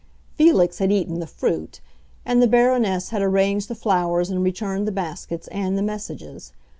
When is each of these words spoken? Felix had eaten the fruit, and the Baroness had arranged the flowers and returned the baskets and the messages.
Felix 0.33 0.79
had 0.79 0.91
eaten 0.91 1.19
the 1.19 1.27
fruit, 1.27 1.79
and 2.25 2.41
the 2.41 2.47
Baroness 2.47 3.09
had 3.09 3.21
arranged 3.21 3.67
the 3.67 3.75
flowers 3.75 4.31
and 4.31 4.41
returned 4.43 4.87
the 4.87 4.91
baskets 4.91 5.47
and 5.49 5.77
the 5.77 5.83
messages. 5.83 6.53